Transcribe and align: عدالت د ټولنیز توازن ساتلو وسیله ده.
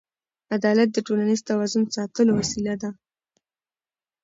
عدالت 0.55 0.89
د 0.93 0.97
ټولنیز 1.07 1.41
توازن 1.49 1.83
ساتلو 1.95 2.31
وسیله 2.39 2.73
ده. 2.81 2.89